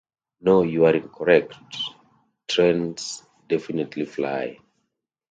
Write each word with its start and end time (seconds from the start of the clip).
No, 0.41 0.63
you 0.63 0.85
are 0.85 0.95
incorrect; 0.95 1.53
Trains 2.49 3.21
definitely 3.47 4.05
fly. 4.05 4.57